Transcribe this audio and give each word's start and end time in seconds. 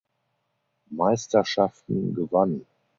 Meisterschaften 0.89 2.15
gewann. 2.15 2.65